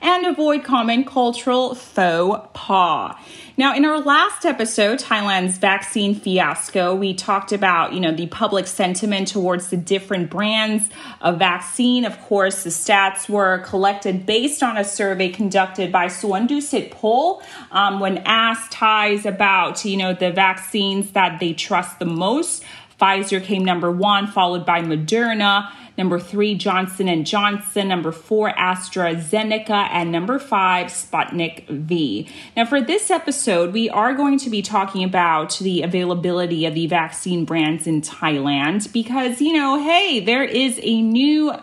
[0.00, 3.16] and avoid common cultural faux pas.
[3.58, 8.66] Now, in our last episode, Thailand's vaccine fiasco, we talked about, you know, the public
[8.66, 10.90] sentiment towards the different brands
[11.22, 12.04] of vaccine.
[12.04, 17.42] Of course, the stats were collected based on a survey conducted by Suan Dusit Poll
[17.70, 22.62] um, when asked Thais about, you know, the vaccines that they trust the most.
[23.00, 25.70] Pfizer came number one, followed by Moderna.
[25.98, 27.88] Number three, Johnson and Johnson.
[27.88, 32.28] Number four, AstraZeneca, and number five, Sputnik V.
[32.56, 36.86] Now, for this episode, we are going to be talking about the availability of the
[36.86, 41.54] vaccine brands in Thailand because you know, hey, there is a new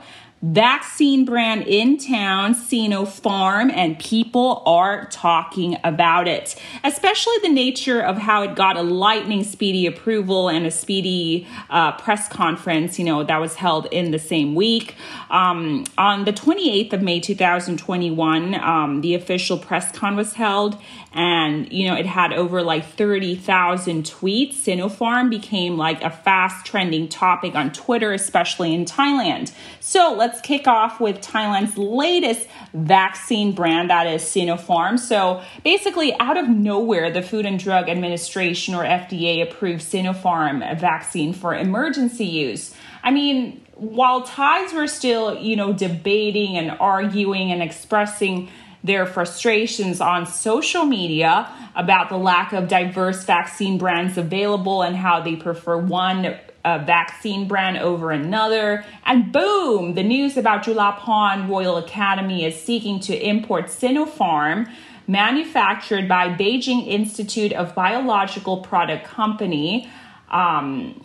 [0.44, 8.18] vaccine brand in town, Sinopharm, and people are talking about it, especially the nature of
[8.18, 13.24] how it got a lightning speedy approval and a speedy uh, press conference, you know,
[13.24, 14.96] that was held in the same week.
[15.30, 20.78] Um, on the 28th of May 2021, um, the official press con was held,
[21.14, 24.56] and you know, it had over like 30,000 tweets.
[24.56, 29.54] Sinopharm became like a fast trending topic on Twitter, especially in Thailand.
[29.80, 34.98] So let's let's kick off with Thailand's latest vaccine brand, that is Sinopharm.
[34.98, 41.34] So basically, out of nowhere, the Food and Drug Administration or FDA approved Sinopharm vaccine
[41.34, 42.74] for emergency use.
[43.04, 48.50] I mean, while Thais were still, you know, debating and arguing and expressing
[48.84, 55.22] their frustrations on social media about the lack of diverse vaccine brands available and how
[55.22, 56.36] they prefer one
[56.66, 58.86] a vaccine brand over another.
[59.06, 64.72] And boom, the news about Chulabhorn Royal Academy is seeking to import Sinopharm,
[65.08, 69.90] manufactured by Beijing Institute of Biological Product Company.
[70.32, 71.04] Um,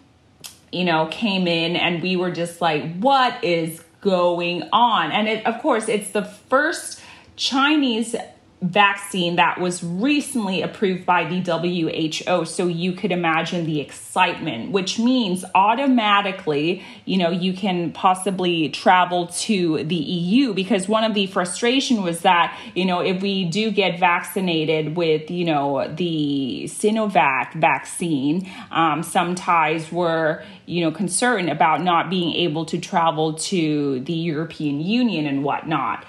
[0.71, 5.11] you know, came in and we were just like, what is going on?
[5.11, 7.01] And it, of course, it's the first
[7.37, 8.15] Chinese
[8.61, 12.45] vaccine that was recently approved by the WHO.
[12.45, 19.29] So you could imagine the excitement, which means automatically, you know, you can possibly travel
[19.29, 23.71] to the EU because one of the frustration was that, you know, if we do
[23.71, 31.49] get vaccinated with, you know, the Sinovac vaccine, um, some Thais were, you know, concerned
[31.49, 36.05] about not being able to travel to the European Union and whatnot.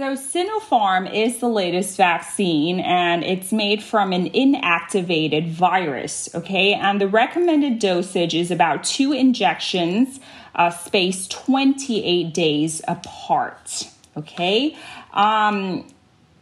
[0.00, 6.72] So, Sinopharm is the latest vaccine and it's made from an inactivated virus, okay?
[6.72, 10.18] And the recommended dosage is about two injections,
[10.54, 14.74] uh, spaced 28 days apart, okay?
[15.12, 15.86] Um,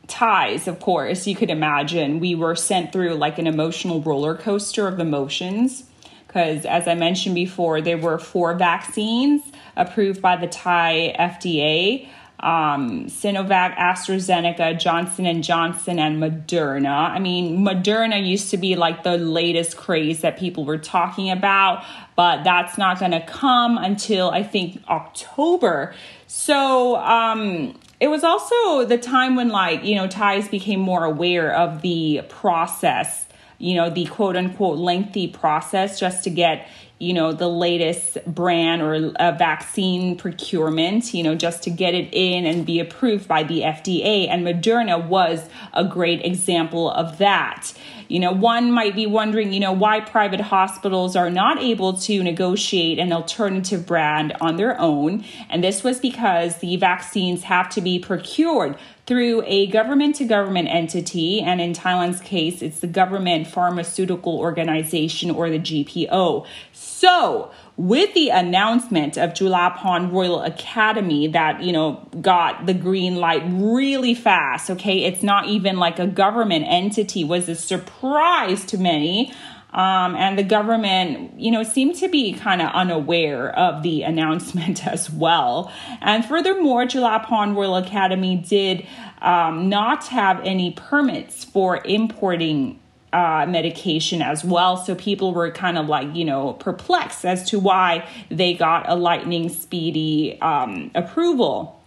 [0.06, 4.86] Thais, of course, you could imagine, we were sent through like an emotional roller coaster
[4.86, 5.82] of emotions
[6.28, 9.42] because as I mentioned before, there were four vaccines
[9.76, 12.08] approved by the Thai FDA
[12.40, 17.10] um, Sinovac, AstraZeneca, Johnson and Johnson, and Moderna.
[17.10, 21.84] I mean, Moderna used to be like the latest craze that people were talking about,
[22.14, 25.94] but that's not going to come until I think October.
[26.26, 31.52] So um, it was also the time when like you know Thais became more aware
[31.52, 33.26] of the process
[33.58, 38.82] you know the quote unquote lengthy process just to get you know the latest brand
[38.82, 43.42] or a vaccine procurement you know just to get it in and be approved by
[43.42, 47.72] the FDA and Moderna was a great example of that
[48.08, 52.22] you know one might be wondering you know why private hospitals are not able to
[52.22, 57.80] negotiate an alternative brand on their own and this was because the vaccines have to
[57.80, 58.76] be procured
[59.08, 61.40] through a government to government entity.
[61.40, 66.46] And in Thailand's case, it's the Government Pharmaceutical Organization or the GPO.
[66.88, 73.42] So, with the announcement of Chulabhorn Royal Academy that, you know, got the green light
[73.46, 75.04] really fast, okay?
[75.04, 79.32] It's not even like a government entity was a surprise to many.
[79.72, 84.86] Um, and the government, you know, seemed to be kind of unaware of the announcement
[84.86, 85.70] as well.
[86.00, 88.86] And furthermore, Chulabhorn Royal Academy did
[89.20, 92.80] um, not have any permits for importing
[93.12, 94.76] uh, medication as well.
[94.76, 98.94] So people were kind of like, you know, perplexed as to why they got a
[98.94, 101.78] lightning speedy um, approval.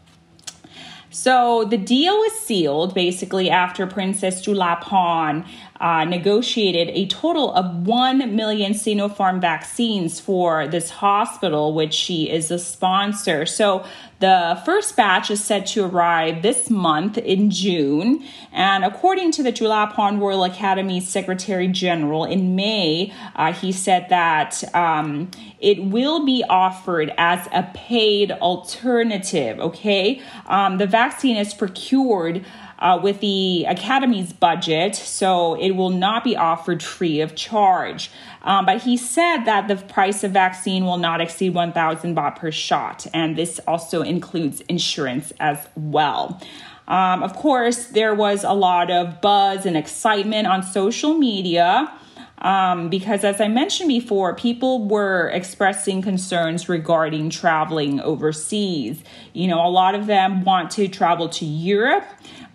[1.13, 5.45] So the deal was sealed basically after Princess Chulabhorn
[5.81, 12.49] uh, negotiated a total of 1 million Sinopharm vaccines for this hospital, which she is
[12.49, 13.45] a sponsor.
[13.45, 13.85] So
[14.21, 18.23] the first batch is set to arrive this month in June.
[18.51, 24.63] And according to the Chulabhorn Royal Academy Secretary General in May, uh, he said that
[24.75, 29.59] um, it will be offered as a paid alternative.
[29.59, 30.21] Okay.
[30.45, 32.45] Um, the vaccine is procured
[32.81, 38.11] uh, with the Academy's budget, so it will not be offered free of charge.
[38.41, 42.51] Um, but he said that the price of vaccine will not exceed 1,000 baht per
[42.51, 46.41] shot, and this also includes insurance as well.
[46.87, 51.93] Um, of course, there was a lot of buzz and excitement on social media.
[52.39, 59.03] Um, because as I mentioned before, people were expressing concerns regarding traveling overseas.
[59.33, 62.03] You know, a lot of them want to travel to Europe,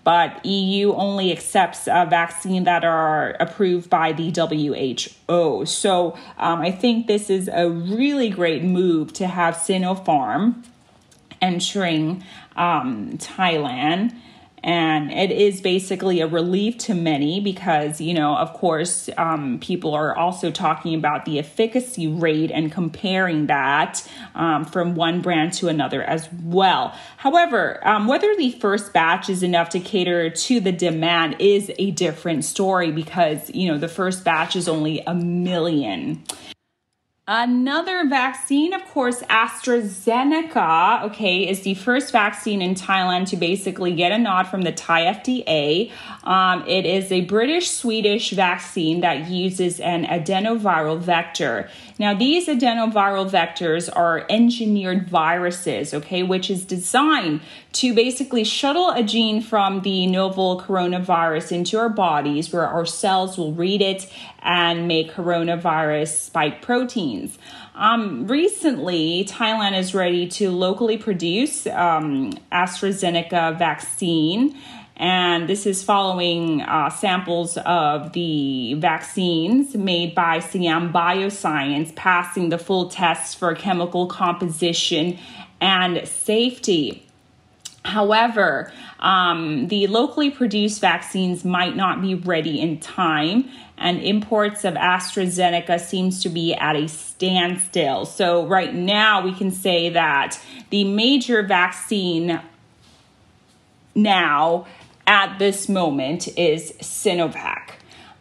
[0.06, 5.66] but EU only accepts uh, vaccine that are approved by the WHO.
[5.66, 10.62] So um, I think this is a really great move to have Sinopharm
[11.42, 12.22] entering
[12.54, 14.14] um, Thailand
[14.66, 19.94] and it is basically a relief to many because you know of course um, people
[19.94, 25.68] are also talking about the efficacy rate and comparing that um, from one brand to
[25.68, 26.92] another as well.
[27.16, 31.92] However um, whether the first batch is enough to cater to the demand is a
[31.92, 36.24] different story because you know the first batch is only a million
[37.28, 44.12] Another vaccine, of course, AstraZeneca, okay, is the first vaccine in Thailand to basically get
[44.12, 45.90] a nod from the Thai FDA.
[46.22, 51.68] Um, it is a British Swedish vaccine that uses an adenoviral vector.
[51.98, 57.40] Now, these adenoviral vectors are engineered viruses, okay, which is designed
[57.72, 63.38] to basically shuttle a gene from the novel coronavirus into our bodies where our cells
[63.38, 64.10] will read it
[64.42, 67.38] and make coronavirus spike proteins.
[67.74, 74.56] Um, recently, Thailand is ready to locally produce um, AstraZeneca vaccine.
[74.98, 82.56] And this is following uh, samples of the vaccines made by Siam Bioscience passing the
[82.56, 85.18] full tests for chemical composition
[85.60, 87.06] and safety.
[87.84, 94.74] However, um, the locally produced vaccines might not be ready in time, and imports of
[94.74, 98.06] AstraZeneca seems to be at a standstill.
[98.06, 100.40] So, right now, we can say that
[100.70, 102.40] the major vaccine
[103.94, 104.66] now
[105.06, 107.70] at this moment is Sinovac.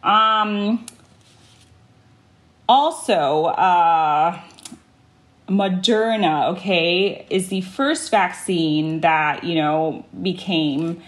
[0.02, 0.86] Um,
[2.68, 4.40] also, uh,
[5.48, 11.00] Moderna, okay, is the first vaccine that, you know, became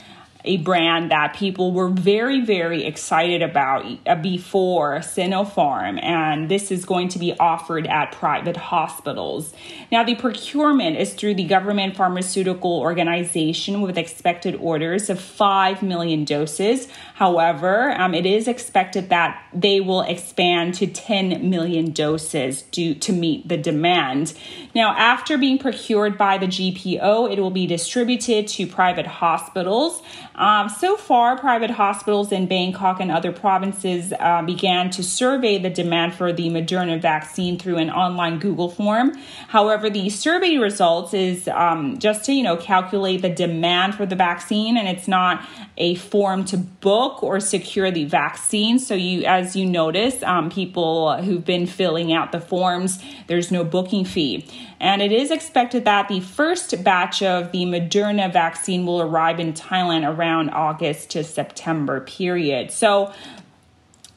[0.49, 6.87] a brand that people were very, very excited about uh, before Sinopharm, and this is
[6.87, 9.53] going to be offered at private hospitals.
[9.93, 16.25] Now, the procurement is through the government pharmaceutical organization with expected orders of 5 million
[16.25, 16.89] doses.
[17.15, 23.13] However, um, it is expected that they will expand to 10 million doses due to
[23.13, 24.33] meet the demand.
[24.75, 30.03] Now, after being procured by the GPO, it will be distributed to private hospitals.
[30.39, 35.69] Um, so far, private hospitals in Bangkok and other provinces uh, began to survey the
[35.69, 39.19] demand for the Moderna vaccine through an online Google form.
[39.49, 44.15] However, the survey results is um, just to you know calculate the demand for the
[44.15, 45.45] vaccine, and it's not
[45.77, 48.79] a form to book or secure the vaccine.
[48.79, 53.65] So you, as you notice, um, people who've been filling out the forms, there's no
[53.65, 54.47] booking fee.
[54.81, 59.53] And it is expected that the first batch of the Moderna vaccine will arrive in
[59.53, 62.71] Thailand around August to September period.
[62.71, 63.13] So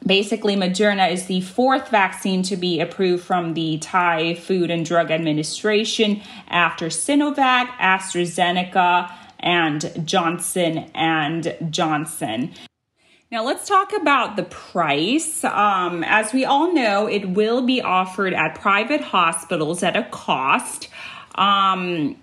[0.05, 5.11] Basically, Moderna is the fourth vaccine to be approved from the Thai Food and Drug
[5.11, 12.51] Administration after Sinovac, AstraZeneca, and Johnson and Johnson.
[13.31, 15.43] Now, let's talk about the price.
[15.43, 20.89] Um, as we all know, it will be offered at private hospitals at a cost.
[21.35, 22.17] Um,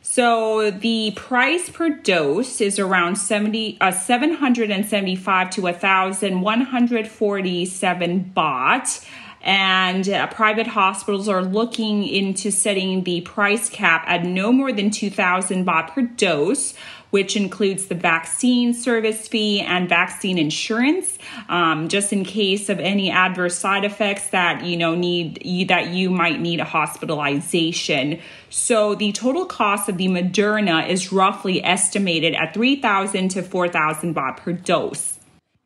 [0.00, 9.04] so the price per dose is around 70, uh, 775 to 1,147 baht.
[9.40, 14.90] And uh, private hospitals are looking into setting the price cap at no more than
[14.90, 16.74] 2000 baht per dose
[17.10, 23.10] which includes the vaccine service fee and vaccine insurance, um, just in case of any
[23.10, 28.18] adverse side effects that you know need you, that you might need a hospitalization.
[28.50, 34.38] So the total cost of the Moderna is roughly estimated at 3,000 to 4,000 baht
[34.38, 35.18] per dose.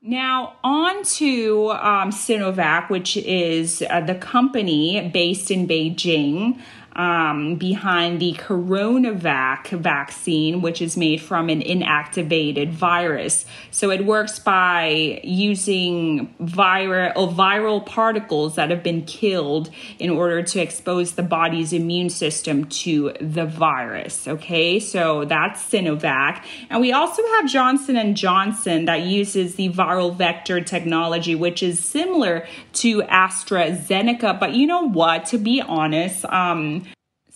[0.04, 6.60] Now, on to um, Sinovac, which is uh, the company based in Beijing
[6.94, 13.46] um, behind the Coronavac vaccine, which is made from an inactivated virus.
[13.70, 20.60] So it works by using viral, viral particles that have been killed in order to
[20.60, 24.28] expose the body's immune system to the virus.
[24.28, 30.14] Okay, so that's Sinovac, and we also have Johnson and Johnson that uses the viral
[30.14, 34.38] vector technology, which is similar to AstraZeneca.
[34.38, 35.26] But you know what?
[35.26, 36.81] To be honest, um,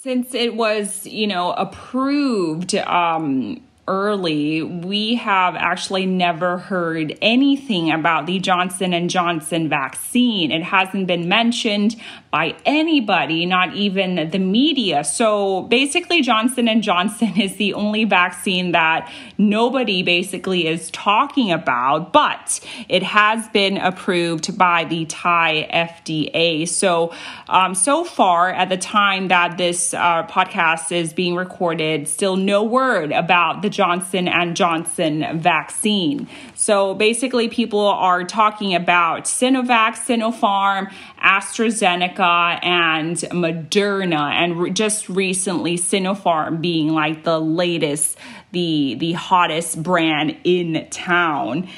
[0.06, 8.26] since it was, you know, approved um, early, we have actually never heard anything about
[8.26, 10.52] the Johnson and Johnson vaccine.
[10.52, 11.96] It hasn't been mentioned
[12.36, 15.02] by anybody, not even the media.
[15.04, 22.12] So basically Johnson and Johnson is the only vaccine that nobody basically is talking about,
[22.12, 26.68] but it has been approved by the Thai FDA.
[26.68, 27.14] So
[27.48, 32.62] um, so far at the time that this uh, podcast is being recorded, still no
[32.62, 36.28] word about the Johnson and Johnson vaccine.
[36.54, 40.92] So basically, people are talking about Sinovac, Sinopharm,
[41.26, 48.16] AstraZeneca, and Moderna, and re- just recently Sinopharm being like the latest,
[48.52, 51.68] the the hottest brand in town.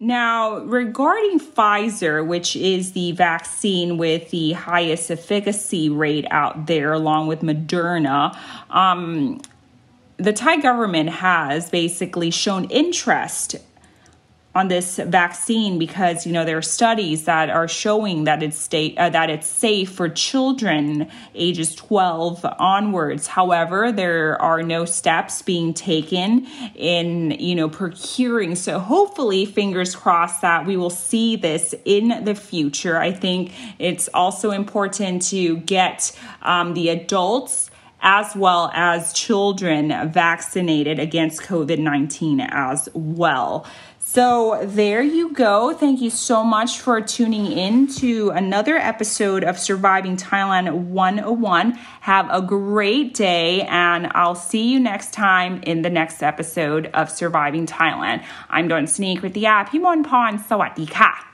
[0.00, 7.28] Now, regarding Pfizer, which is the vaccine with the highest efficacy rate out there, along
[7.28, 8.36] with Moderna,
[8.70, 9.40] um,
[10.16, 13.56] the Thai government has basically shown interest
[14.54, 18.96] on this vaccine because you know there are studies that are showing that it's state
[18.98, 23.26] uh, that it's safe for children ages 12 onwards.
[23.26, 26.46] However there are no steps being taken
[26.76, 28.54] in you know procuring.
[28.54, 32.98] So hopefully fingers crossed that we will see this in the future.
[32.98, 37.70] I think it's also important to get um, the adults
[38.04, 43.66] as well as children vaccinated against COVID 19 as well.
[43.98, 45.72] So there you go.
[45.72, 51.72] Thank you so much for tuning in to another episode of Surviving Thailand 101.
[52.02, 57.10] Have a great day, and I'll see you next time in the next episode of
[57.10, 58.22] Surviving Thailand.
[58.50, 59.70] I'm Don Sneak with the app.
[59.70, 60.38] Himon Pon.
[60.38, 61.33] Sawadee ka.